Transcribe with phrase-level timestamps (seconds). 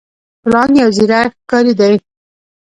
[0.41, 1.93] پړانګ یو زیرک ښکاری دی.